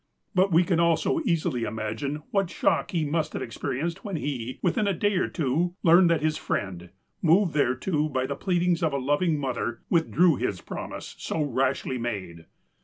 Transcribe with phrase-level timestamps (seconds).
[0.33, 4.87] But we can also easily imagine what shock he must have experienced when he, within
[4.87, 6.89] a day or two, learned that his friend,
[7.21, 11.99] moved thereto by the pleadings of a lov ing mother, withdrew his promise, so rashly
[11.99, 12.45] made.